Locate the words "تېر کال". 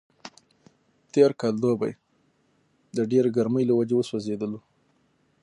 1.13-1.55